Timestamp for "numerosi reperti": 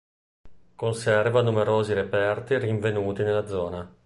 1.43-2.57